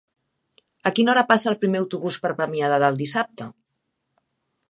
A 0.89 0.91
quina 0.99 1.11
hora 1.13 1.23
passa 1.33 1.51
el 1.51 1.57
primer 1.65 1.83
autobús 1.83 2.17
per 2.25 2.33
Premià 2.41 2.73
de 2.73 2.81
Dalt 2.87 3.01
dissabte? 3.05 3.51